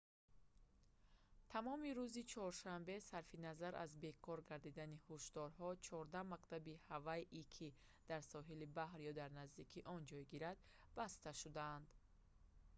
тамоми 1.51 1.89
рӯзи 1.97 2.23
чоршанбе 2.31 2.95
сарфи 3.09 3.37
назар 3.47 3.73
аз 3.83 3.91
бекор 4.05 4.39
гардидани 4.49 5.01
ҳушдорҳо 5.05 5.67
14 5.89 6.31
мактаби 6.33 6.79
ҳавайӣ 6.89 7.43
ки 7.55 7.67
дар 8.09 8.21
соҳили 8.33 8.65
баҳр 8.77 8.99
ё 9.09 9.11
дар 9.21 9.31
наздикии 9.39 9.87
он 9.95 10.01
ҷойгиранд 10.11 10.59
баста 10.97 11.31
шуданд 11.41 11.85